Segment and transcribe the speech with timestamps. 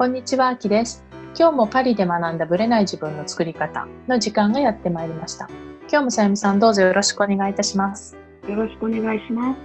[0.00, 1.04] こんにちは、あきです。
[1.38, 5.46] 今日もパリで学んだブレない自分の作り方の時間がやってまいりました。
[5.90, 8.16] 今日もさゆみさんどうぞよろしくお願いいたします。
[8.48, 9.60] よろしくお願いします。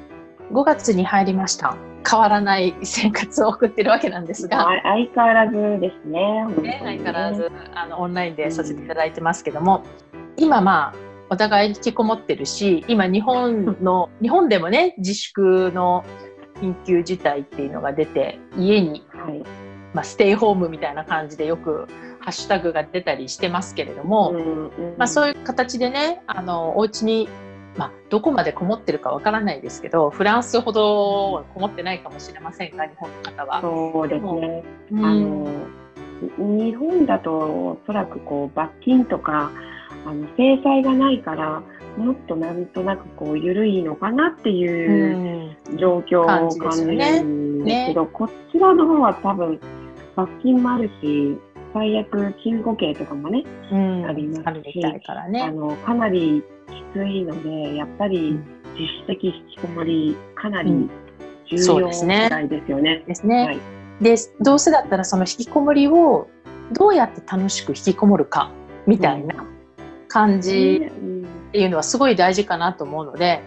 [0.52, 1.78] 5月に入りました。
[2.06, 6.46] 変わらない生活を送ってるわけなんですが、あ相変わらずですね。
[6.62, 9.86] ね、相変わらずあのオンラインでさせていただいてますけども、
[10.36, 10.94] 今まあ
[11.30, 16.04] お互い引きこもってるし、今日本の日本でもね自粛の
[16.62, 19.65] 緊急事態っていうのが出て家にはい。
[19.96, 21.88] まあ、ステイホームみたいな感じでよく
[22.20, 24.34] ハッシュタグが出たりしてますけれども、
[24.98, 27.30] まあ、そういう形でねあのお家に、
[27.78, 33.62] まあ、どこまでこもってるかわからないですけどフランスほどはこもってないかもしれませんが日本の方は。
[33.62, 34.64] そうですね。
[34.92, 35.48] うんあの
[36.38, 39.52] 日本だとおそらくこう罰金とか
[40.06, 41.62] あの制裁がないから
[41.98, 45.56] もっとなんとなくこう緩いのかなってういうん。
[45.78, 49.60] 状況を感じるんですけど、こちらの方は多分
[50.16, 51.38] 罰金もあるし
[51.74, 55.52] 最悪禁錮刑とかもねうんありますしからあね。
[55.52, 58.40] のかなりきついので、やっぱり
[58.78, 60.90] 自主的引きこもり、かなりうん
[61.48, 63.04] 重要ですね課題ですよね。
[63.08, 63.46] ですね。
[63.46, 63.60] はい
[64.02, 66.28] でどうせだったらその引きこもりを
[66.74, 68.52] どうやって楽しく引きこもるか
[68.86, 69.46] みたいな
[70.10, 73.42] 感じうんっていうのはすごい大事かなと思うので。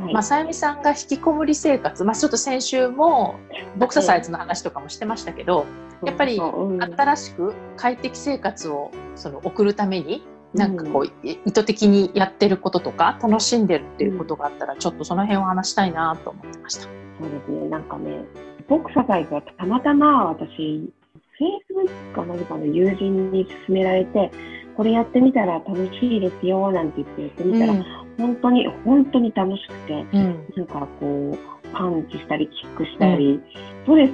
[0.00, 3.34] はいまあ、さゆみさんが引きこもり生活、まあ、ちょっと先週も
[3.76, 5.66] ボクササイズの話とかもしてましたけど、
[6.04, 10.22] やっぱり新しく快適生活をその送るために
[10.54, 16.82] なんかこう、い意図的にやってることとか楽しんでるっていうことがあったらちょっとその辺を話したいなと思ってました。
[16.82, 18.24] そうですね、なんかね、
[18.68, 20.92] ボクササイズはたまたま私、
[21.38, 24.30] Facebook か何かの友人に勧められて、
[24.76, 27.74] これやってみたら楽しいですよなんて言ってやってみたら、
[28.18, 30.44] 本当に、本当に楽しくて、うん。
[30.56, 33.40] なんかこう、パンチしたり、キックしたり、
[33.84, 34.12] ストレス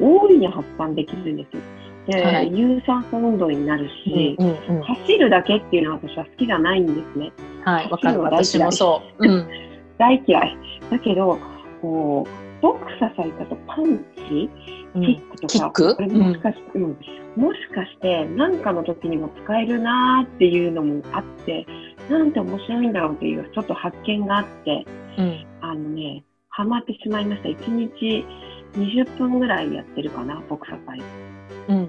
[0.00, 1.62] 大いに発散できるんですよ。
[2.06, 7.32] で、はい有酸素運動になるし、うんうんうん走るだけっていうのは私は好きじゃないんですね。
[7.64, 8.20] はい、わかる。
[8.20, 9.26] 私もそう。
[9.26, 9.48] うん、
[9.98, 10.56] 大嫌い。
[10.90, 11.38] だけど、
[11.80, 13.98] こう、ボクササイズだとパン
[14.28, 14.50] チ、
[14.94, 16.96] うんキックとか、これもしかして、うん
[17.36, 21.66] もしかして何かの時にも使えるなーっていうのもあって、
[22.10, 24.84] なんて面白いんだろうっていうちょっと発見があって、
[25.18, 27.48] うんあのね、ハマってしまいました。
[27.48, 28.26] 1日
[28.74, 31.04] 20分ぐらいやってるかな、ボクササイズ。
[31.68, 31.86] うんうん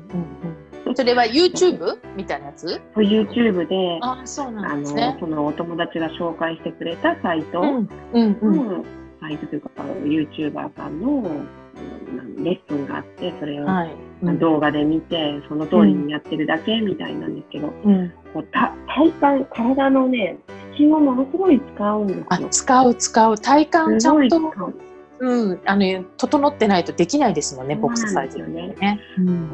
[0.88, 5.18] うん、それは YouTube みたいなやつ？YouTube で、あそうなんですね。
[5.20, 8.86] そのお友達が紹介してくれたサイト、うんうんうんの
[9.20, 9.70] サイトというか、
[10.04, 13.92] YouTuber さんのうんレッスンがあって、それをはい。
[14.22, 20.38] うん動画で見て、その通りにやってるだけみたいなんですけど、うんこうた体幹、体のね、
[20.74, 22.48] 筋をものすごい使うんですあよ。
[22.50, 24.74] 使う使う体幹ちゃんと、う。
[25.20, 29.00] うん、あの整ってないとできないですもんねボクササイズよねね。
[29.18, 29.50] うん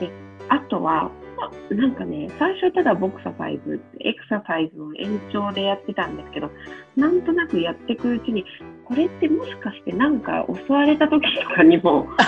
[0.00, 0.10] で、
[0.48, 6.50] あとは、あなんかね、最初ただボクササイズ、エクササイズの延長でやってたんですけど、
[6.96, 8.44] なんとなくやっていくうちに、
[8.84, 12.06] これってもしかしてなんか襲われた時とかにも、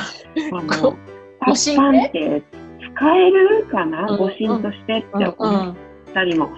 [0.52, 0.96] あの、こ
[1.40, 2.42] パッパンねって
[2.94, 5.74] 使えるかな、うん護身としてってうん思っ
[6.14, 6.52] たりもし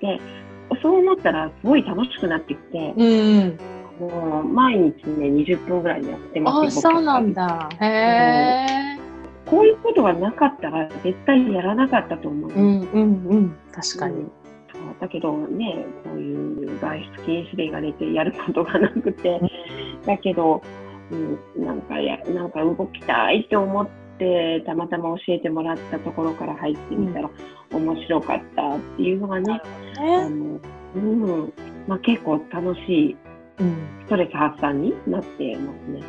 [0.00, 0.20] て、
[0.80, 3.58] そう思ったらすごい楽しくなってきて、うん、
[4.00, 7.32] うん、もう毎日ね、20分ぐらいやってますよあそうなん。
[7.32, 7.68] だ。
[7.80, 8.92] へえ
[9.46, 12.50] こういうことがなかったら絶対やらなかったと思う。
[12.50, 13.56] うんうんうん。
[13.70, 14.24] 確かに、
[14.72, 14.82] そう。
[14.98, 19.40] だけどね、こういう外出禁止令が出てやることがなくて、
[20.06, 20.62] だけど、
[21.10, 23.86] うん、なんかや、なんか動きたいって思っ
[24.22, 27.30] て、たまたま教えてもらったところから入ってみたら、
[27.72, 29.60] 面白かったっていうのがね、
[29.96, 30.30] あね。
[30.30, 30.60] の
[30.94, 31.52] うん。
[31.86, 33.16] まあ、結構楽しい
[33.58, 33.76] うん。
[34.06, 36.02] ストレス発散になってますね。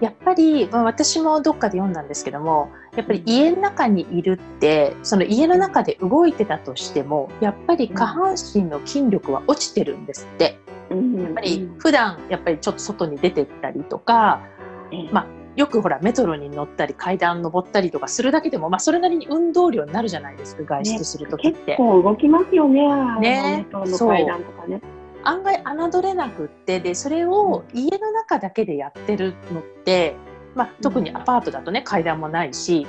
[0.00, 10.58] やっぱり、まあ、私もどっかで読んだんですけどもやっぱり家の中にいるってその家の中で動いてたとしてもやっぱり下半身の筋力は落ちてるんですって。
[10.88, 14.40] うん、やっぱり普段やっぱりちょっと外に出てったりとか
[15.12, 21.76] まあよくほらメトロに乗ったり階段登ったりとかするだけでも、まあ、それなりに運動量になるじゃないですか外出する時っ結て。
[21.76, 22.88] 構動きますよね、
[23.20, 23.66] ね。
[23.70, 24.80] 階段とかね。
[25.22, 30.16] 案外侮れなくってでそれを家の中だけでやってるのって、
[30.54, 32.86] まあ、特にアパートだとね階段もないし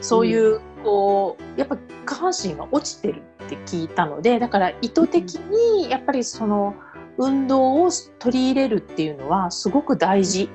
[0.00, 1.76] そういうこうやっぱ
[2.06, 6.74] 下半身が落ちてるって聞いたのでだから意図的にやっぱりその
[7.18, 10.48] 運動を取り入れるっていうのはすごく大事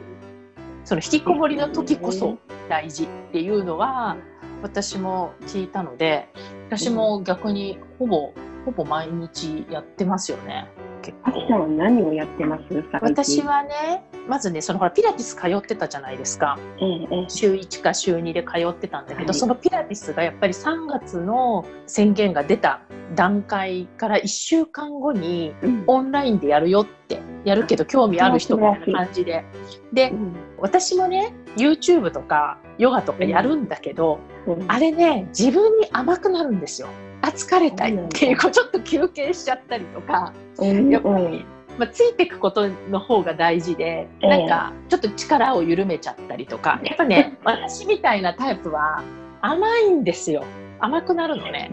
[0.88, 2.38] その引きこもりの時こそ
[2.70, 4.16] 大事っていうのは
[4.62, 6.30] 私も聞いたので
[6.68, 8.32] 私も逆にほぼ
[8.64, 10.70] ほぼ毎日やってますよね。
[11.02, 12.64] 結あきさんは何をやってます？
[13.02, 16.58] 私、はねまずねそのほらピラティス通ってたじゃないですか。
[16.80, 17.26] ええええ。
[17.28, 19.34] 週1か週2で通ってたんだけど、はい。
[19.34, 22.80] そのピラティスがやっぱり3月の宣言が出た
[23.14, 25.84] 段階から1週間後にうん。
[25.86, 29.46] オンラインでやるよってやるけど興味ある人みたいな感じで。
[29.94, 34.66] でうん私もね YouTube とかヨガとかやるんだけど、うん。
[34.72, 36.90] あれね自分に甘くなるんですよ。
[37.22, 40.34] あ疲れたいっていうこうちょっと休憩しちゃったりとか。
[40.58, 40.90] うん。
[40.90, 41.46] やっぱり、
[41.78, 44.28] まあ、ついていくことの方が大事で、ええ。
[44.28, 46.80] なんかちょっと力を緩めちゃったりとか。
[46.84, 49.04] やっぱね私みたいなタイプは
[49.42, 50.44] 甘いんですよ
[50.80, 51.72] 甘くなるのね。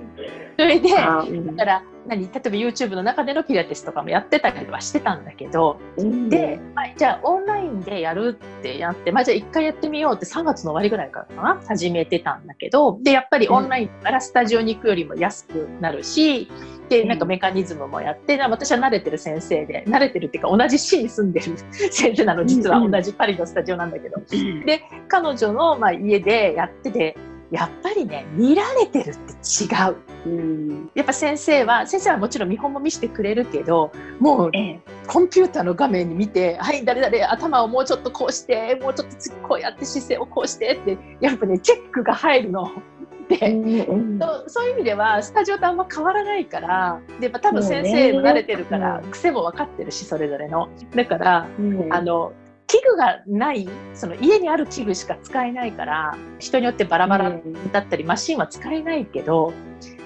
[0.59, 2.23] それでだから何？
[2.23, 6.29] 例えば YouTube の中でのピラティスとかもやってたりはしてたんだけどうん。
[6.29, 11.61] で、まあ、じゃあオンラインでやるってやって、まあ、じゃあ一回やってみようって3月の終わりぐらいからかな？
[11.67, 16.51] 始めてたんだけどでやっぱりオンラインだからスタジオに行くよりも安くなるし
[16.89, 21.57] でなんかメカニズムもやってで私は慣れてる先生で慣れてるっていうか同じ市に住んでる
[21.91, 24.21] 先生なの実は同じパリのスタジオなんだけど。
[24.67, 27.17] で彼女のまあ家でやってて
[27.55, 29.97] やっぱりね見られてるって違う。
[30.27, 42.73] うんやっぱ先生は先生はもちろん見本も見せてくれるけどもうええコンピューターの画面に見て「はい誰々頭をもうちょっとこうしてもうちょっと次こうやって姿勢をこうして」ってやっぱねチェックが入るの。
[43.29, 50.69] で、うんそうそういう意味ではスタジオとあんま変わらないからで、まあ、多分先生も慣れてるから、癖も分かってるしそれぞれの。
[50.95, 52.33] だからうんあの
[52.67, 57.41] 器具がないその家にある器具しか使えないから人によってバラバラ
[57.73, 59.53] だったりマシンは使えないけど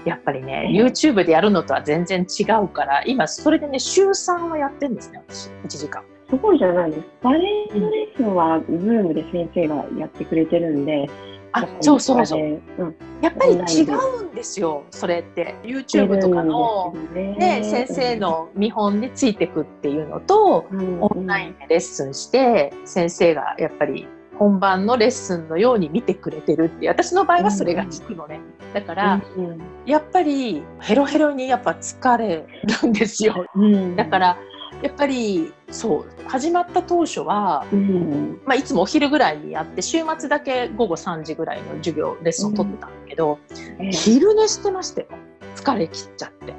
[0.04, 6.02] やっぱりね、うん YouTube でやるのとは全然違うから今それでね週3はやってるんですね私1時間。
[6.30, 7.08] すごいじゃないですか。
[7.22, 11.08] バレエのレッスンは、ズームで先生がやってくれてるんで、
[11.52, 12.40] あそうそうそう。
[12.40, 12.62] う。
[12.78, 15.56] うん、やっぱり違うんですよそれって。
[15.62, 24.06] YouTube とかの、ね、先生、の見本についてくっていうのとうんオンラインでレッスンして先生がやっぱり
[24.38, 28.40] 本番のレッスンのように見てくれてるって私の場合はそれが効くのね。
[28.74, 32.46] だからうんやっぱりヘロヘロにやっぱ疲れ
[32.82, 33.46] るんですよ。
[33.54, 33.96] うん。
[33.96, 34.38] だから
[34.82, 43.38] やっぱりそう始まった当初は、うんまあ、いつもお昼ぐらいにやって週末だけ午後3時ぐらいの授業レッスンを取ってたんだけど、
[43.78, 45.08] ええ昼寝してましたよ
[45.56, 46.54] 疲れ切っちゃって。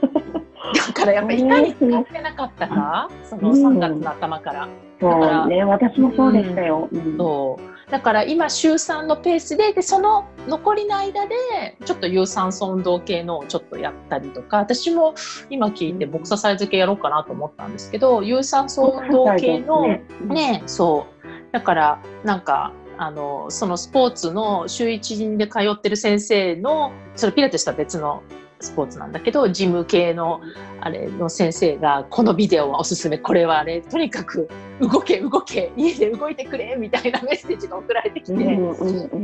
[0.86, 4.68] だからやっぱりいかに使ってなかったか、その3月の頭から。
[5.00, 6.88] そうね、私もそうでしたよ。
[6.92, 15.14] うんそうだから今週3のペースででその残りの間でちょっと有酸素運動系のをちょっとやったりとか私も
[15.50, 19.86] 今聞いてボクササイズ系やろうかなと思ったんですけど有酸素運動系の
[20.26, 20.62] ね。
[20.66, 21.52] そう。
[21.52, 28.22] だからなんかあのそのスポーツの週一人で通ってる先生のそれピラティスとは別の
[28.60, 30.40] スポーツなんだけどジム系の
[30.80, 33.18] あれの先生がこのビデオはおすすめ。
[33.18, 34.48] これはあれとにかく
[34.80, 38.58] 動け動け家で動いてくれみたいな メッセージが送られてきて、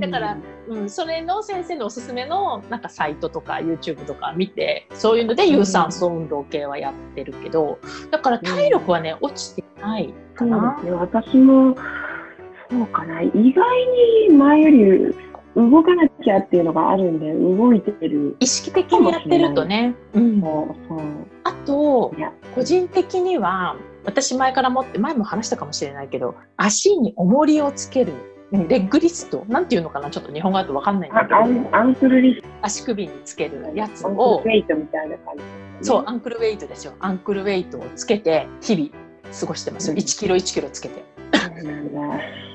[0.00, 0.36] だから
[0.68, 7.78] うん、それの先生のおすすめのなんかサイトとか YouTube とか見てそういうので有酸素運動系はやってるけど
[8.10, 10.90] だから体力はね落ちてないかそうなです。
[10.90, 11.76] ね、私も
[12.70, 13.64] そうかな、意外
[14.28, 15.14] に前より
[15.56, 18.36] 動かなきゃっていうのがあるんで、動いてる。
[18.40, 19.94] 意識的にやってるとね。
[20.12, 20.44] うん、
[21.44, 22.12] あと
[22.54, 28.12] 個人的には私前から持って前も話したかもしれないけど足に重りをつける
[28.52, 31.36] うんレッグリストなんていうのかなちょっと日本語だと分かんないんだけど。
[31.36, 35.42] あアンクルリス足首につけるやつト、アンクをルウェイトみたいな感じ、
[35.86, 36.92] そうアンクルウェイトですよ。
[37.00, 38.90] アンクルウェイトをつけて日々
[39.38, 39.88] 過ごしてます。
[39.88, 39.98] ようん。
[39.98, 41.04] 1キロ1キロつけて。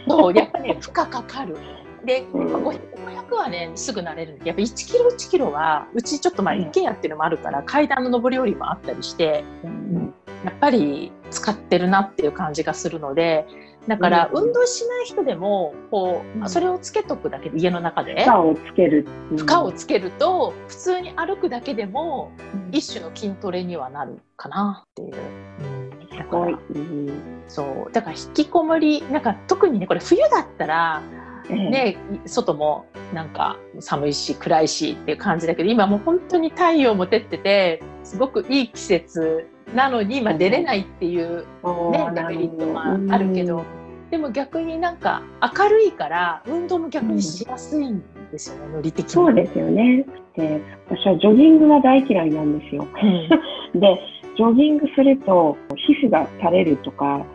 [0.08, 1.58] そうやっぱね負荷かかる
[2.05, 2.55] でうん。
[2.65, 10.13] 500はねすぐ慣れるんでやっぱ1キロ1キロはうちちょっとまあうん一軒家っていうのもあるから階段の上り下りもあったりしてうん。
[10.43, 13.46] やっぱり使ってるなっていう感じがするので
[13.88, 14.43] だからうん。
[14.48, 16.43] 運動しない人でもこうん。
[16.43, 19.08] うそれをつけとくだけで家の中で負荷をつける。
[19.38, 22.75] 負荷をつけると普通に歩くだけでもうん。
[22.75, 25.15] 一種の筋トレにはなるかなっていう。
[25.15, 26.17] うん。
[26.17, 26.53] だすごい。
[26.55, 26.65] から。
[26.75, 27.43] うん。
[27.48, 27.91] そう。
[27.91, 31.21] だから引きこもりなんか特にねこれ冬だったらええ
[31.55, 41.46] ね外もなんか寒いし暗いしっていう感じだけど今もう本当に太陽も照っててすごくいい季節なのに今出れないっていう
[41.91, 43.63] ねデメリットがあるけど、
[44.10, 45.24] でも逆になんか
[45.58, 49.12] 明るいから運動も逆にしやすいんですよね、ノリ的に。
[49.12, 50.05] そうですよね。
[50.36, 52.86] で、私はジョギングが大嫌いなんですよ。
[53.74, 54.01] で、
[54.36, 57.25] ジョギングすると皮膚が垂れるとか、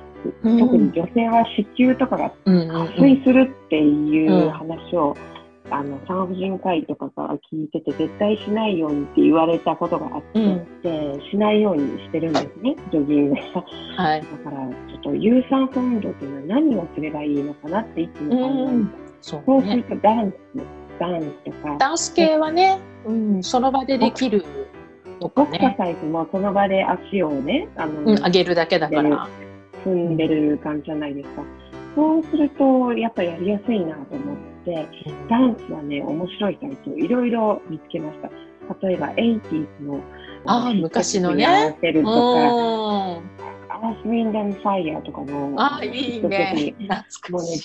[0.42, 0.58] うん。
[0.58, 5.16] 特に女性は子宮とかがうんうん加水するっていう話を
[5.70, 13.34] あの産婦人科医とかから聞いてて絶対しないようにって言われたことがあって、うん、でしないようにしてるんですねジョギング
[13.96, 20.36] はい、だからちょっと有酸素運動っていうのは何をすればいいのかなっていつも考えまうんそう、ね、そうするとダンス
[20.98, 21.76] ダンスとか。
[21.78, 24.44] ダンス系はね、うん、その場でできる
[25.20, 29.28] とか、ね、ボクササイズもその場で足をねあの、うん、上げるだけだから
[29.86, 31.44] 踏んでる感じじゃないですか。
[31.94, 34.86] そうすると、やっぱやりやすいなと思って、
[35.30, 38.28] ダンスはね、面白いサイトいろいろ見つけました。
[38.86, 40.00] 例えば、80s の
[40.44, 41.46] あ昔のね。
[41.46, 46.20] アース・ウィンド・ファイヤーとかのあいいね。
[46.20, 46.74] もうね、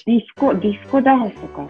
[0.05, 1.65] ディスコ、ディスコダンスとか、う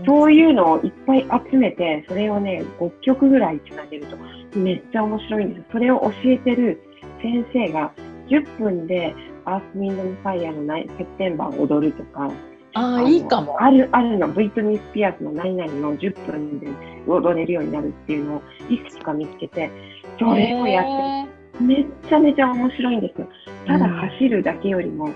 [0.00, 4.16] ん、そういうのをいっぱい集めて、それをね、5曲ぐらいつなげると、
[4.58, 5.66] めっちゃ面白いんです。
[5.72, 6.82] それを教えてる
[7.22, 7.92] 先生が
[8.28, 12.30] 10分でアース・ウィンド・ファイヤーののセプテンバーを踊るとか、
[12.76, 13.56] ああ、いいかも。
[13.62, 16.68] ある、あるの、ブリトニー・スピアーズの何々の10分で
[17.06, 19.70] 踊れるようになるっていうのをいくつか見つけて、
[20.18, 20.84] それをやっ
[21.58, 23.28] て、めっちゃめちゃ面白いんですよ。
[23.66, 25.08] ただ走るだけよりも、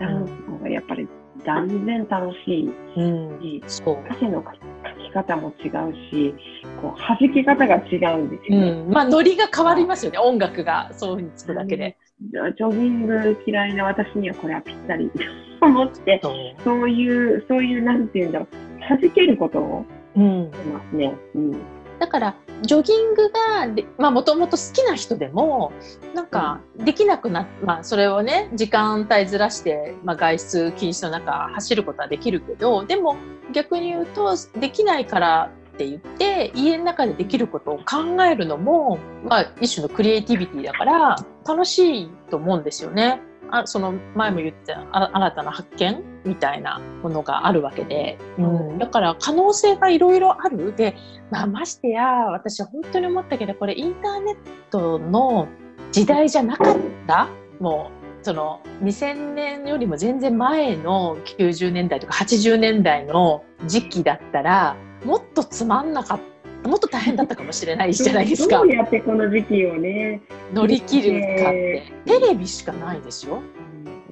[0.00, 1.06] ダンスの方がやっぱり
[1.44, 2.66] 断然楽しい。
[2.66, 3.00] し、う。
[3.02, 3.60] ん、
[4.08, 4.54] 汗のか
[5.02, 5.70] き方も違う
[6.10, 6.34] し、
[6.80, 8.70] こう弾き方が違うんですよね。
[8.70, 10.90] うん、まあノリが変わりますよね、音楽が。
[10.92, 11.96] そういうふうにつくだけで。
[12.30, 15.20] ジョギング嫌いな私にはこれはぴったりと
[15.66, 16.88] 思って、そう。
[16.88, 21.14] いう、そういう、なんていうんだろう、弾けることをしますね。
[21.34, 21.52] うん、
[21.98, 23.66] だから、ジョギングが、
[23.98, 25.72] まあ、もともと好きな人でも、
[26.14, 33.16] なんか、できなくなっ、まあ、それをね、時間帯ずらして、まあ、外出禁止の中、走ることはできるけど、でも、
[33.52, 43.20] 逆に言うと、できないからって言って家の中でできることを考えるのも、まあ、一種のクリエイティビティだから楽しいと思うんですよね。
[43.50, 44.86] あその前も言ってた
[45.16, 50.74] 新たな発見みたいなものがあるわけで、うん、だから可能性がいろいろある。
[50.74, 50.96] で、
[51.30, 54.36] まあ、ましてや私は本当に思ったけどこれインターネッ
[54.70, 55.48] トの
[55.90, 56.76] 時代じゃなかっ
[57.06, 57.28] た？
[57.60, 68.58] もうその2000年よりも全然前の90年代とか80年代の時期だったらもっとつまんなかったもっと大変だったかもしれないじゃないですか。
[68.58, 70.20] どうやってこの時期をね
[70.52, 73.42] 乗り切るかって、テレビしかないでしょ。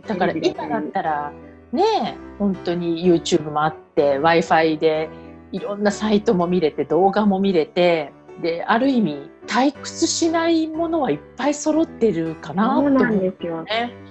[0.07, 1.33] だから今だったら
[1.73, 5.09] ね本当に YouTube もあって w i f i で
[5.53, 13.65] いろんなサイトも見れて動画も見れてである意味退屈しないものはいっぱい揃ってるかなと思う、ね、そうなんですよ。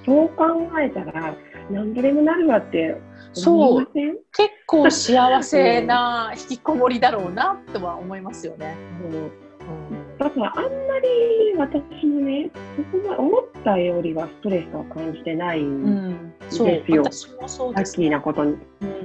[0.06, 0.46] そう考
[0.80, 1.36] えたら
[1.70, 2.96] 何でもなるわって
[3.34, 3.86] そう。
[3.94, 8.76] 結構幸せな 引きこもりだろうなとは思いますよね。
[9.04, 9.16] う。
[9.16, 10.70] ん、だからあんま
[11.00, 12.50] り私もね
[12.92, 16.34] そこは思ったよりはストレスは感じてないん。
[16.40, 16.66] ですよ。
[16.66, 18.58] うん、私もそうラッキーなことに、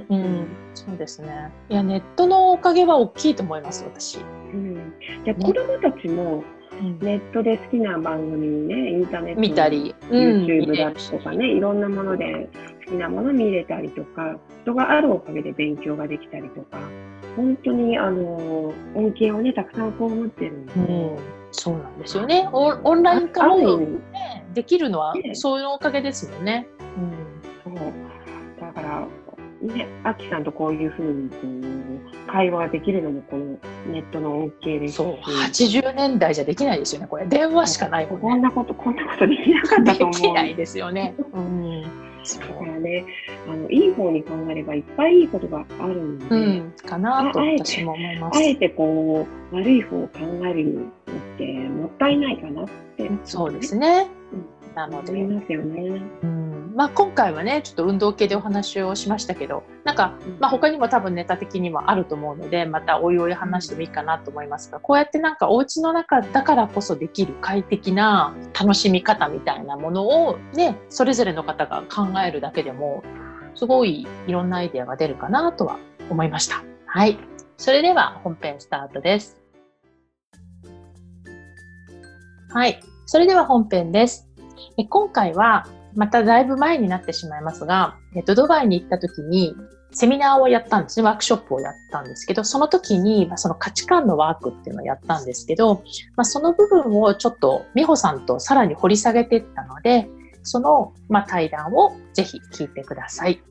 [0.09, 1.51] うん、うん、そうですね。
[1.69, 4.19] いやネットのおかげは大きいと思います私。
[4.19, 6.43] うん、で子供たちも、
[7.01, 12.49] ネットで好きな番組にね、インターネット見たり、YouTube だとかね、いろんなもので
[12.85, 16.79] 好きなもの見れたりとか、人があるおかげで勉強ができたりとか、
[17.35, 21.17] 本当にあの恩恵をね、たくさん被ってるんで、うん、
[21.51, 22.49] そうなんですよね。
[22.51, 26.67] オオンライン化も、ね、できるのは、そういうおかげですよね。
[29.67, 31.31] ね、アキさんとこういうふうに
[32.27, 33.45] 会話ができるのもこの
[33.91, 37.25] ネットの恩恵ですそう80年代じゃできないですよねこれ。
[37.25, 40.13] 電話しかないもん、ね、こんなことこんなことできなかったと思う。
[40.13, 43.05] できないですよね、うん、だからね
[43.47, 48.37] あのいい方に考えればいっぱいいいことがあるんで、うん、かなと私も思います。
[48.39, 52.65] あえてこう悪い方を考えるのってもったいないかなっ
[52.97, 54.45] て、そうですね、うん、
[54.75, 73.03] なので思いますよね、うんまあ、今回はねちょっと運動系でお話をしましたけどなんか、まあ、他にも多分ネタ的にもあると思うのでまたおいおい話してもいいかなと思いますがこうやってなんかお家の中だからこそできる快適な楽しみ方みたいなものをねそれぞれの方が考えるだけでも
[73.55, 75.79] すごいいろんなアイデアが出るかなとは
[76.09, 76.63] 思いました。
[76.85, 77.17] はい。
[77.57, 79.37] それでは本編スタートです。
[82.49, 82.81] はい。
[83.05, 84.24] それでは本編です。
[84.83, 85.65] 今回は
[85.95, 89.55] まただいぶ前になってしまいますが、えっと、ドバイに行った時に、
[89.91, 91.05] セミナーをやったんですね。
[91.05, 95.83] ワークショップをやったんですけど、その時に、まあ、その価値観のワークっていうのをやったんですけど、
[96.17, 100.09] まあ、その部分をちょっと美穂さんとさらに掘り下げていったので、
[100.43, 103.41] その、まあ、対談をぜひ聞いてください。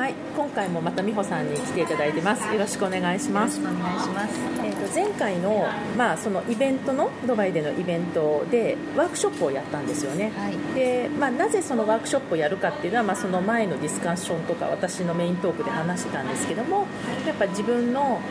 [0.00, 2.50] はい、今回もまた美穂さんに来ていただいてます。
[2.50, 3.60] よろしくお願いします。
[3.60, 4.40] よろしくお願いします。
[4.64, 10.32] えっ、と前回のまあそのイベントのドバイでのイベントでワークショップをやったんですよね。
[10.38, 10.56] はい。
[10.74, 16.86] でまあ、なぜそのワークショップをやるかっていうのは、まあ、その前のディスカッションとか私のメイントークで話してたんですけども
[17.26, 18.22] やっぱ自分の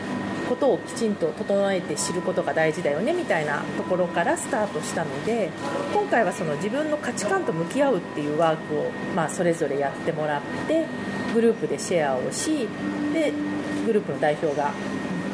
[0.48, 5.50] ことをきちんと整えて知ることが大事だよねみたいなところからスタートしたので
[5.94, 10.86] 今回はその自分の価値観と向き合うっていうワークを、まあ、それぞれやってもらって
[11.34, 12.68] グループでシェアをし
[13.12, 13.32] で
[13.86, 14.72] グループの代表が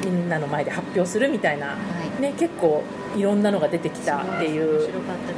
[0.04, 1.74] みんなの前で発表するみたいな、は
[2.18, 2.22] い。
[2.22, 2.84] ね、結構
[3.16, 4.88] いろんなのが出てきたっていう。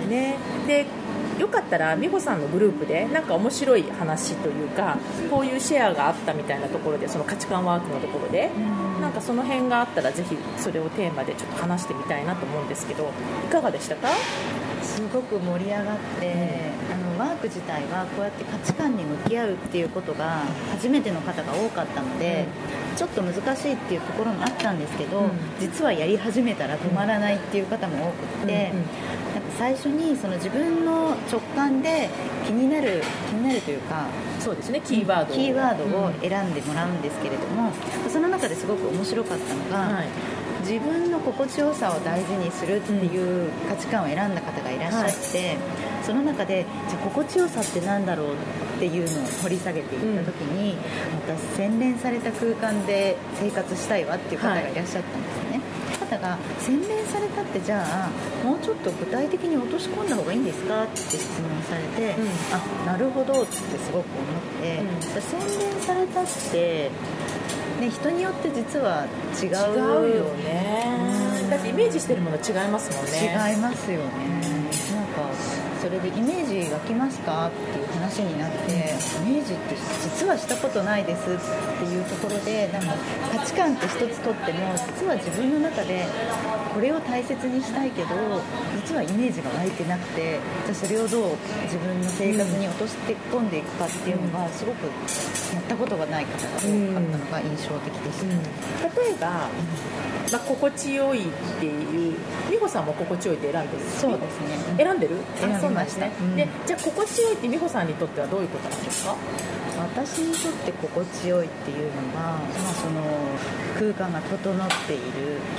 [0.08, 0.36] ね、
[0.66, 0.84] で
[1.38, 4.98] よかったら美穂さんのグループでなんか面白い話というか
[5.30, 8.50] こういうシェアがあったみたいなところでその価値観ワークのところで
[9.00, 13.12] なんかその辺があったらぜひそれをテーマでちょっと話してみたいなと思うんですけど
[13.48, 14.08] いかがでしたか？
[14.82, 15.84] すごく盛り上がっ
[16.20, 20.42] て、あのワーク自体はこうやって価値観に向き合うっていうことが
[20.72, 22.46] 初めての方が多かったので、
[22.96, 25.30] ちょっと難しいっていうところもあったんですけど、うん。
[25.60, 28.86] 実はやり始めたら止まらないっていう方も多くって、うんうん。
[29.34, 32.08] なんか最初にその自分の直感で
[32.46, 34.06] 気になる気になるというか
[34.40, 35.36] そうですねキーワードを。
[35.36, 36.20] キーワードをうん。
[36.20, 37.72] 選んでもらうんですけれども、
[38.08, 40.08] その中ですごく面白かったのが、はい
[40.68, 45.56] 自分の心地よさを大事にするっていう価値観を選んだ方がいらっしゃって、
[46.02, 48.36] その中でじゃあ心地よさって何だろうっ
[48.78, 50.76] ていうのを掘り下げていった時に、
[51.26, 55.60] 私洗練された空間で生活したいわっていう方がいらっしゃったんですね、
[55.98, 58.10] 方が洗練されたってじゃあ
[58.44, 62.28] もうちょっと具体的に落とし込んだ方がいいんですかって質問されて、うん。
[62.52, 65.22] あなるほどってすごく思って、うん。
[65.22, 66.90] 洗練されたって
[67.80, 69.06] ね、人によって実は
[69.40, 70.84] 違う違うよね。
[71.42, 71.50] うん。
[71.50, 73.36] だってイメージしてるもの違いますもんね。
[73.50, 74.37] 違いますよね
[75.80, 82.94] それでイメージ湧きますかっていう話になってイメージって実はしたことないですっていうところでなんか
[83.32, 86.06] 価値観って一つとっても実は自分の中で
[86.74, 88.08] これを大切にしたいけど
[88.86, 98.24] 実はイメージが湧いてなくてじゃあそれをどう自分の生活に落として込んでいくかっていうのがすごくやったことがない方が多かったのが印象的でした。
[98.24, 99.48] うん例えば、
[100.30, 102.16] まあ、心地よいっていう
[102.50, 104.76] 美穂さんも心地よいって選んでるそうねですね。
[104.76, 105.16] 選んでる？
[105.36, 106.06] 選びました。
[106.06, 106.36] ですね、うん。
[106.36, 109.16] でじゃあ心地よいって美穂さんにとってはどういうことなんですか？
[109.78, 112.40] 私にとって心地よいっていうのが、まあ、
[112.74, 113.00] その
[113.78, 115.02] 空間が整っている。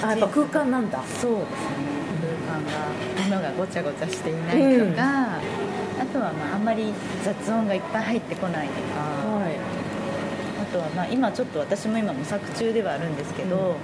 [0.04, 1.02] あやっぱ空間なんだ。
[1.20, 2.00] そうですね。
[2.48, 2.72] 空間が
[3.24, 5.40] 物がごちゃごちゃしていないとか、
[6.00, 9.56] あとはまああんまり雑音がいっぱい入ってこないとか、はい。
[10.62, 13.76] あとはまあ今ちょっと私も今模索中ではあるんですけど、うん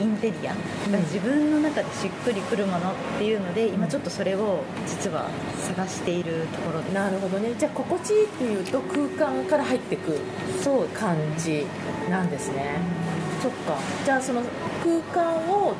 [0.00, 0.52] インテリア。
[0.90, 6.92] が自分の中でしっくりくるものっていうので、今ちょっとそれを実は探しているところです。
[6.92, 7.54] なるほどね。
[7.58, 10.18] じゃあ心地いいっていうと空間から入ってく
[10.62, 10.88] そう。
[10.88, 11.66] 感じ
[12.10, 12.78] なんですね、
[13.40, 13.76] そっか。
[14.04, 14.42] じゃあその
[14.82, 15.74] 空間を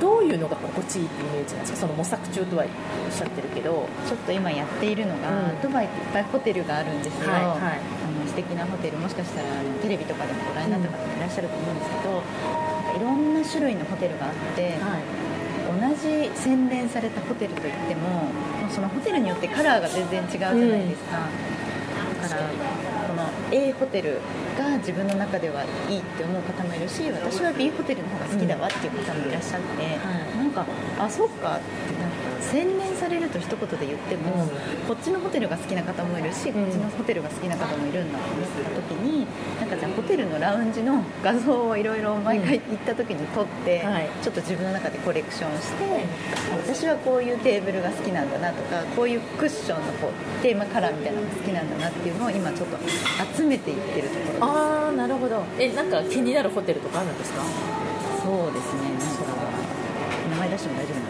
[0.00, 1.78] どういうのが心地いいってイメージなんですか？
[1.80, 3.88] その模索中とはおっしゃってるけど。
[4.06, 5.62] ちょっと今やっているのが、うん。
[5.62, 7.56] ドバイっていっぱいホテルがあるんですよ、はいはい。
[7.58, 9.48] あの素敵なホテルもしかしたら
[9.82, 12.67] テレビとかでもご覧になった方もいらっしゃると思うんですけど、なんか
[12.98, 15.28] いろんな種類のホテルがあって、はい。
[15.68, 18.30] 同じ洗練されたホテルといってもも
[18.68, 20.58] うそのホテルによってカラーが全然違うじゃない
[20.88, 21.28] ですか、
[22.22, 22.40] だから
[23.06, 24.18] この A ホテル
[24.58, 30.38] が自分の中ではいいって思う方もいるし私は B ホテルの方が好きだわっていう方もいらっしゃって、はい。
[30.38, 30.64] なんか
[30.98, 34.48] あそっかってなんか洗練されると一言で言っても、うん。
[34.86, 36.52] こっちのホテルが好きな方もいるし、ん。
[36.52, 39.26] こっちのホテルが好きな方もいるんだと思った時に
[39.60, 44.08] なんかじゃあホテルのラウンジの画像をいろいろ毎回行った時に撮って、はい。
[44.22, 46.04] ちょっと自分の中でコレクションして、
[46.66, 52.78] 私はこういうテーブルが好きなんだなとかこういうクッションのこうテーマカラーみたいなのが好きなんだなっていうのを今ちょっと
[53.36, 54.42] 集めていってるところです。
[54.42, 55.42] ああなるほど。
[55.58, 57.42] えなんか気になるホテルとかあるんですか？
[58.22, 58.90] そうですね。
[58.90, 59.06] なんか
[60.30, 61.07] 名前出しても大丈夫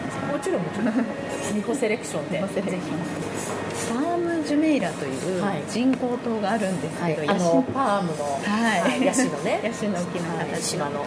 [0.49, 1.55] ちろんもちろん。
[1.55, 2.41] ミホセレクションで。
[2.41, 3.49] 忘れてきます
[3.89, 5.63] ファームジュメイラというはい。
[5.69, 9.05] 人工島があるんですけど、はい、あのパームの、はい。
[9.05, 9.59] ヤシのね。
[9.63, 11.05] ヤシの木のはい形島の。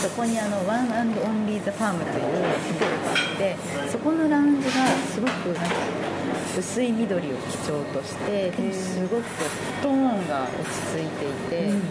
[0.00, 2.30] そこにあのワンオンリーザファームというホ
[2.78, 3.56] テルがあって
[3.90, 4.72] そこのラウンジが
[5.12, 5.76] すごくなんか
[6.58, 9.22] 薄い緑を基調としてでもすごく
[9.82, 11.08] トーンが落ち着い
[11.50, 11.82] ていて、うん。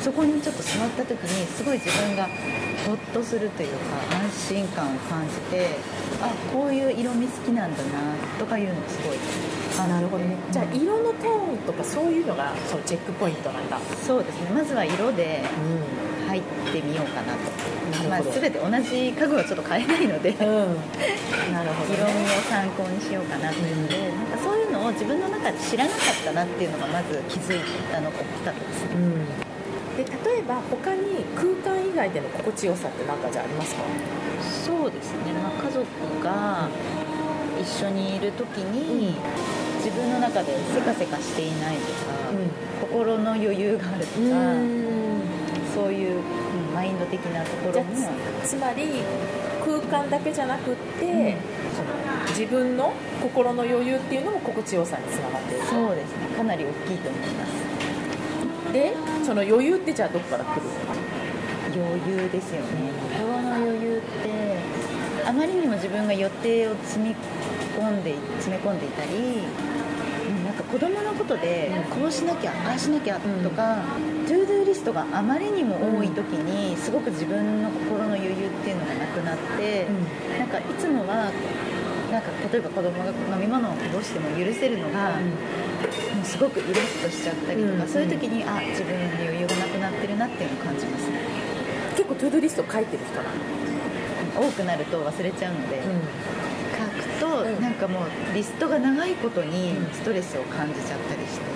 [0.00, 2.26] そこにちょっと座った時にすごい自分が
[2.86, 5.76] ほっとするというか安心感を感じて
[6.20, 7.90] あこういう色味好きなんだな
[8.38, 9.16] とかいうのをすごい
[9.78, 10.36] あなるほどね。
[10.50, 14.50] じゃあうん色のトーンとかそういうのがそのチェックポイントなんだそうですね。
[14.50, 15.42] まずは色で、
[16.04, 16.10] うん。
[16.30, 17.40] 入ってみようかなと。
[18.08, 18.40] まあ、なるほど。
[18.40, 20.38] 全て同じ家具はちょっと買えないのでうん、
[21.52, 28.94] なるほど、色味ね、を参考にしようかなというので、なんかそういうのを自分の中で知らなかったなっていうのがまず気づいたのが大きかったですね。
[28.94, 29.26] うん、
[29.96, 33.82] で例えば他に空間以外での心地よさって何かじゃありますか？
[34.40, 35.84] そうですね、まあ、家族
[36.22, 36.68] が
[37.60, 39.14] 一緒にいる時に、
[39.76, 41.90] 自分の中でせかせかしていないとか、
[42.80, 44.20] 心の余裕があるとか、
[45.74, 46.22] そういう、うん
[46.74, 47.96] マインド的なところも。
[48.44, 49.02] つまり
[49.64, 51.36] 空間だけじゃなくって、ん。
[51.74, 51.88] その
[52.28, 55.66] 自分の心の余裕っていうのも心地よさにつながっている。
[55.66, 56.36] そうですね。
[56.36, 57.50] かなり大きいと思います
[58.72, 60.62] でその余裕ってじゃあどこから来る
[61.74, 62.92] 余裕ですよね。
[63.18, 64.58] 心の余裕って
[65.26, 67.14] あまりにも自分が予定を積み
[67.78, 69.10] 込んで詰め込んでいたり
[70.28, 73.82] うんなんか子供のことでこうしなきゃああしなきゃとか、
[74.26, 79.86] to-do リストがあまりにも多い時にすごく自分の心の余裕っていうのがなくなって、
[80.38, 81.30] なんかいつもは
[82.10, 85.12] なんか例えば子供が飲み物をこぼしても許せるのが、
[86.20, 87.88] もうすごくイラッとしちゃったりとか、うん。
[87.88, 91.16] そういう時にあ自分に余裕がなくなってるなっていうのを感じますね。
[91.96, 95.80] 結構 to-do リスト書いてる人なの、多くなると忘れちゃうので、
[96.76, 97.60] 書くと、うん。
[97.62, 101.46] なんかもうリストが長いことにストレスを感じちゃったりして、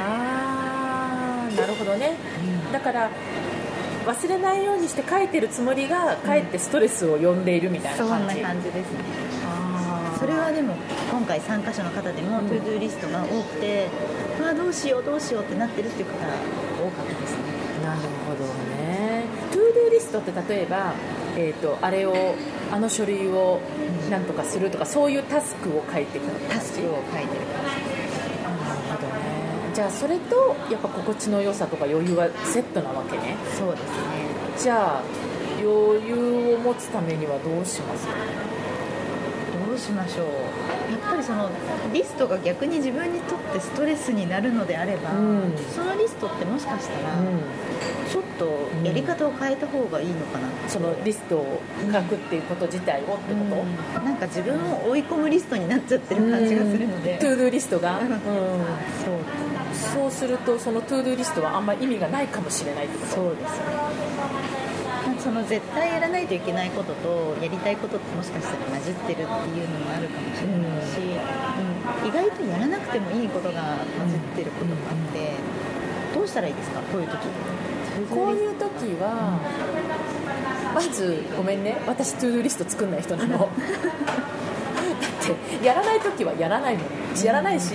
[0.00, 2.16] ああなるほどね。
[2.72, 3.10] だから
[4.06, 8.98] 忘れないようにして書いてるつもりがかえってストレスを呼んでいるみたいなそん感じ、な感じですね
[10.28, 10.74] れはでも
[11.10, 12.48] 今回参加者の方でも、うん。
[12.48, 13.88] to-do リストが多くて
[14.38, 16.26] うわどうしようどうしようってなってるっていう方が
[16.78, 17.38] 多かったですね。
[17.82, 18.44] なるほど
[18.76, 19.24] ね。
[19.50, 20.92] to-do リストって例えば、
[21.36, 22.34] えー、とあれを
[22.70, 23.60] あの書類を
[24.10, 29.72] なんとかするとかそういうタスクを書いていくのタスクを書いてるなるほどね。
[29.74, 33.36] じゃあそれとやっぱ心地の良さとか余裕はセットなわけね。
[33.56, 33.88] そうですね。
[34.58, 35.02] じゃあ
[35.60, 38.12] 余裕を持つためにはどうしますか？
[38.14, 38.18] ど
[39.78, 40.26] うしましょう？
[40.92, 41.48] やっぱりその
[41.94, 45.52] リストが逆に自分にとってストレスになるのであれば、うん。
[45.74, 47.14] そのリストってもしかしたら、
[48.10, 50.48] ちょっとやり方を変えた方がいいのかな？
[50.48, 51.60] ってそのリストを
[51.92, 53.56] 書くっていうこと自体をってこ
[53.94, 58.12] と、なんか自分を追い込むリストになっちゃってる感じがするので、 to-do リストが、うん。
[58.12, 58.18] うん。
[58.18, 58.24] そう。
[59.78, 63.14] そうするとその to-do リストはあんまり意味がないかもしれないってこと？
[63.14, 64.67] そうですね
[65.20, 70.98] その絶対やらないといけないこととやりたいことってもしかしたら混じってるっていうのもあるかもしれないし、
[72.02, 72.08] うん。
[72.08, 75.32] 意外とやらなくてもいいことが混じってることがあって、
[76.14, 76.80] どうしたらいいですか？
[76.80, 77.18] こういう時。
[78.10, 79.40] こういう時は、
[80.72, 81.76] まずごめんね。
[81.86, 83.38] 私トゥードゥーリスト作んない人なの。
[85.28, 87.74] だってやらない時はやらないもんやらないし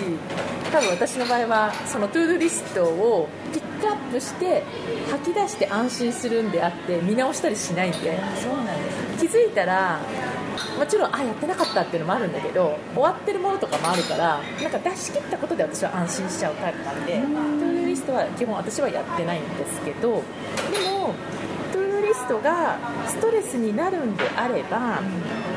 [0.71, 4.63] 多分私の場合はその to-do リストをピックアップして
[5.11, 8.17] 吐き出して安心するんであって見直したりしないんで。
[8.41, 9.99] そうなんです気づいたら
[10.77, 21.13] もちろんあやってなかったっていうのもあるんだけど終わってるものとかもあるからなんか出し切ったことで私は安心しちゃうタイプなんで to-do リストは基本私はやってないんですけどでも
[21.71, 25.01] to-do リストがストレスになるんであれば、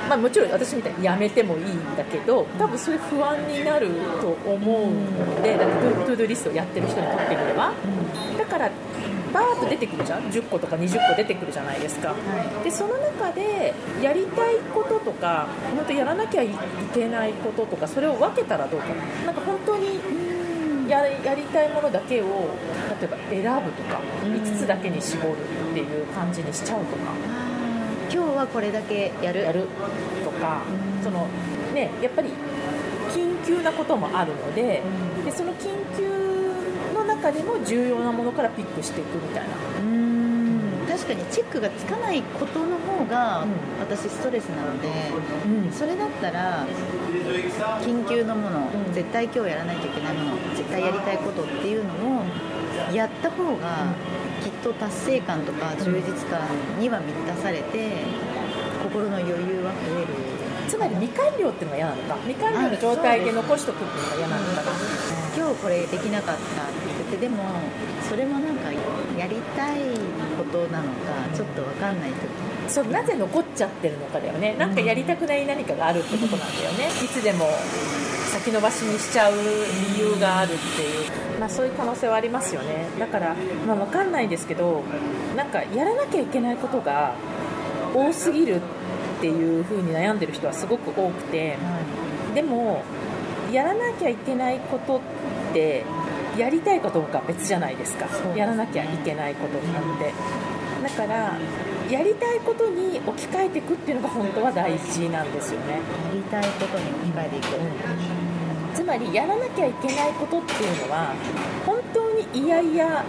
[0.09, 3.89] まあ、もちろん私みたいにやめてもいいんだけど多分それ不安になる
[4.21, 7.73] と思うのでだから to-do リストをやってる人にとってみれば。
[8.39, 8.71] だから
[9.33, 12.15] バーッと出てくるじゃん？10個とか20個出てくるじゃないですか、
[12.63, 16.49] でその中でやりたいこととか本当やらなきゃい
[16.95, 19.27] けないこととかそれを分けたらどうかな。
[19.27, 20.01] なんか本当に
[20.89, 22.27] ややりたいものだけを
[23.01, 27.13] 例えば選ぶとか5つだけに絞るっていう感じにしちゃうとか
[28.17, 29.41] 今日はこれだけやる。
[29.43, 29.69] やる。
[30.25, 30.63] とか
[31.05, 31.29] その
[31.75, 32.31] ねやっぱり
[33.13, 34.83] 緊急なこともあるので
[35.23, 36.09] でその緊急
[36.95, 39.55] の中でも重要なものからピックしていくみたいな。
[39.81, 40.87] うん。
[40.89, 43.51] 確かにチェックがつかないことの方がうん。
[43.81, 44.89] 私ストレスなので、
[45.45, 45.71] うん。
[45.71, 46.65] それだったら
[47.83, 48.95] 緊急のもの、うん。
[48.95, 52.23] 絶対今日やらないといけないもの絶対やりたいことっていうのを
[52.93, 53.95] やった方が
[54.43, 56.47] きっと達成感とか充実感
[56.81, 57.91] には満たされて
[58.83, 60.07] 心の余裕は増える。
[60.69, 64.73] つまり未完了っていうのが嫌なのか未完了の状態で残しとくっていうのが嫌なのかな
[65.37, 67.45] 今日これできなかったって言ってでも
[68.09, 69.81] それもなんかやりたい
[70.37, 72.47] ことなのかちょっと分かんない時。
[72.69, 74.57] そうなぜ残っちゃってるのかだよね。
[74.59, 76.89] なんかやりたくない何かがあるってことなんだよね。
[76.89, 77.47] いつでも
[78.33, 82.87] 先延ばしにしちゃう理由があるっていう、まあ、そういう可能性はありますよね。
[82.99, 83.35] だから、
[83.67, 84.83] まあ、分かんないですけど
[85.37, 87.15] なんかやらなきゃいけないことが
[87.95, 91.57] 多すぎるっていう風に悩んでる人はすごく多くて
[92.35, 92.83] でも
[93.53, 95.01] やらなきゃいけないことっ
[95.53, 95.85] て
[96.37, 98.05] やりたいかどうかは別じゃないですか。
[98.05, 98.39] ね。
[98.39, 100.13] やらなきゃいけないことなんで
[100.83, 101.39] だから
[101.91, 105.75] やりたいことに置き換えていくっていうのが本当は大事なんですよね。
[105.75, 105.79] や
[106.13, 107.47] りたいことに置き換えていく、
[108.77, 111.15] つまりやらなきゃいけないことっていうのは
[111.65, 113.03] 本当にいやいや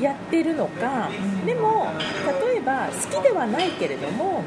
[0.00, 1.10] やってるのか、
[1.44, 1.88] でも
[2.48, 4.42] 例えば好きではないけれども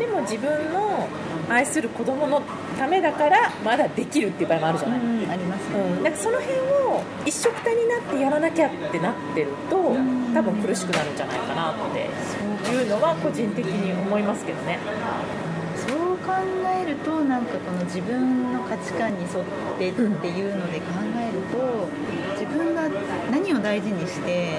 [0.00, 1.06] でも自分の
[1.48, 2.42] 愛する子供の
[2.76, 14.80] ためだからまだできるっていう場合もあるじゃない、うん、ありますね、うん、なんかその辺を一緒くたになってやらなきゃってなってると多分苦しくなるんじゃないかなっていうのは個人的に思いますけどね。
[16.32, 19.44] えるとなんかこの自分の価値観に沿っ
[19.78, 20.86] てっていうので考
[21.16, 21.88] えると
[22.38, 22.88] 自分が
[23.30, 24.58] 何を大事にして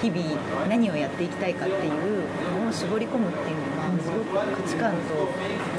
[0.00, 4.96] 日々何をやっていきたいかっていうのを絞り込むっていうのはすごく価値観と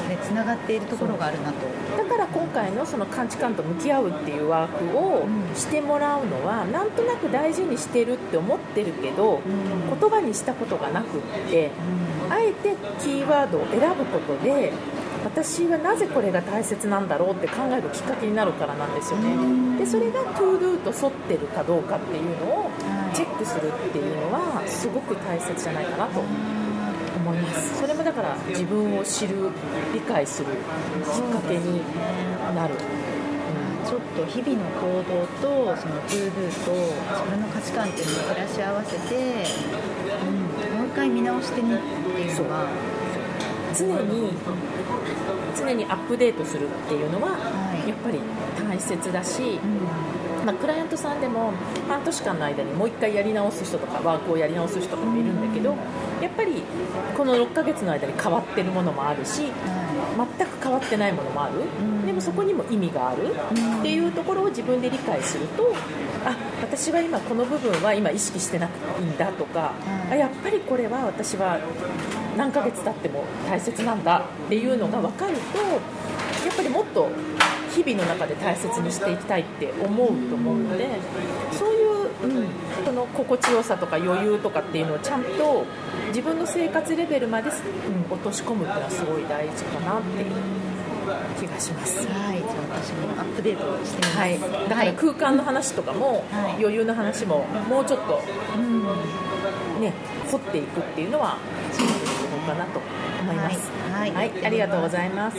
[0.10, 1.56] ねつながっているところがあるなと。
[1.98, 9.42] だから今回のその価値観と向き合うっていうワークをしてもらうのはなんとなく大事にしてるって思ってるけど
[10.00, 11.72] 言葉にしたことがなくって
[12.30, 14.74] あえてキーワードを選ぶことで
[15.28, 19.78] 私はなぜこれが大切なんだろうって考えるきっかけになるからなんですよね。
[19.78, 22.72] でそれが to-do と沿ってるかどうかっていうのを
[23.14, 27.82] チェックするっていうのはすごく大切じゃないかなと思います。
[27.82, 29.52] それもだから自分を知る
[29.94, 31.82] 理解するきっかけに
[32.56, 32.76] なる、
[33.84, 39.44] ちょっと日々の行動とその to-do と自分の価値観っていうのを照らし合わせて、
[40.24, 41.82] うん、もう一回見直してみるっ
[42.16, 42.66] ていうのが
[43.78, 44.34] 常に
[45.58, 47.32] 常にアップデートするっていうのは
[47.88, 48.20] やっぱり
[48.68, 49.60] 大切だし、
[50.46, 51.54] まあ、クライアントさんでも
[51.88, 55.76] 半年間の間にもう1回やり直す人とかワークをやり直す人とかもいるんだけど
[56.22, 56.64] やっぱり
[57.16, 59.44] この6ヶ月の間に変わってるものもあるし
[60.18, 61.62] 全く変わってないものもある
[62.06, 63.36] でもそこにも意味がある
[63.80, 65.74] っていうところを自分で理解すると
[66.26, 69.74] あ私は今この部分は今意識してなくていいんだとか
[70.10, 71.60] あやっぱりこれは私は
[72.38, 75.58] 何ヶ月経っても大切なんだっていうのが分かると
[76.46, 77.10] やっぱりもっと
[77.74, 80.88] 日々の中で大切にしていきたいって思うと思うので
[81.52, 81.88] そういう、
[82.24, 82.48] うん、
[82.86, 85.66] その心地よさとか余裕とかっていうのをちゃんと
[86.08, 90.32] 自分の生活レベルまで、うん、落とし込むっていうのはすごい大事かなっていう
[91.40, 92.08] 気がします。
[92.08, 94.18] はい、じゃあ私もアップデートしてみます。
[94.18, 98.22] はい、だから空間の話とかも、はい、余裕の話ももうちょっと、
[98.58, 99.94] うん、ね
[100.32, 101.38] 掘っていくっていうのは
[101.72, 101.88] そう
[102.48, 102.80] かなと
[103.22, 103.72] 思います。
[103.92, 105.38] はい、はい、ありがとうございます。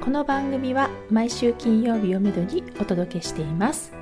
[0.00, 3.92] この番組は毎週金曜日をめどにお届けしています。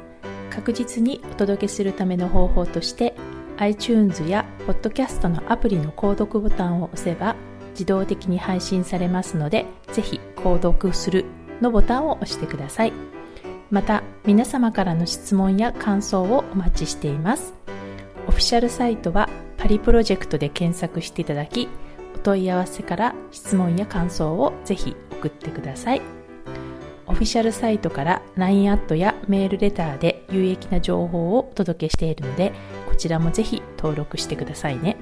[0.51, 3.15] 確実にお届けするための方法として
[3.59, 7.37] iTunes や Podcast のアプリの購読ボタンを押せば
[7.71, 11.27] 自動的に配信されますので、ぜひ購読する
[11.61, 12.93] のボタンを押してください。
[13.71, 17.56] また、皆様からの質問や感想をお待ちしています。
[18.37, 21.71] オフィシャルサイトはパリプロジェクトで検索していただき、
[22.17, 26.03] お問い合わせから質問や感想をぜひ送ってください。
[27.07, 32.53] オフィシャルサイトから LINE アットやメールレターで有益な情報をお届けしているので、
[32.87, 34.99] こちらもぜひ登録してくださいね。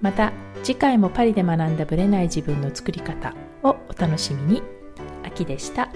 [0.00, 4.62] また、次回もパリで学んだブレない自分の作り方をお楽しみに。
[5.24, 5.88] 秋でした。